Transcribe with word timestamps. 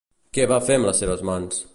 Què 0.37 0.45
va 0.51 0.57
fer 0.69 0.77
amb 0.79 0.89
les 0.91 1.03
seves 1.03 1.23
mans? 1.31 1.61